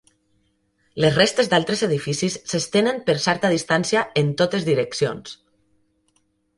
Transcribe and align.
Les 1.05 1.13
restes 1.19 1.51
d'altres 1.51 1.83
edificis 1.89 2.39
s'estenen 2.55 2.99
per 3.11 3.17
certa 3.29 3.55
distància 3.55 4.07
en 4.25 4.35
totes 4.45 4.69
direccions. 4.73 5.41